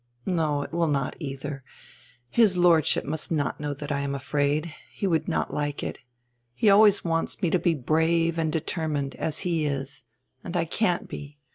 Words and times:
No, 0.25 0.63
it 0.63 0.73
will 0.73 0.87
not, 0.87 1.15
either. 1.19 1.63
His 2.27 2.57
Lordship 2.57 3.05
must 3.05 3.31
not 3.31 3.59
know 3.59 3.75
drat 3.75 3.91
I 3.91 3.99
am 3.99 4.15
afraid, 4.15 4.73
he 4.91 5.05
would 5.05 5.27
not 5.27 5.53
like 5.53 5.83
it. 5.83 5.99
He 6.55 6.71
always 6.71 7.05
wants 7.05 7.35
nre 7.35 7.51
to 7.51 7.59
be 7.59 7.75
brave 7.75 8.39
and 8.39 8.51
deter 8.51 8.87
mined, 8.87 9.13
as 9.17 9.41
he 9.45 9.67
is. 9.67 10.01
And 10.43 10.57
I 10.57 10.65
can't 10.65 11.07
be. 11.07 11.37